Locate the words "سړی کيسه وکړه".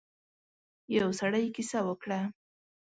1.19-2.19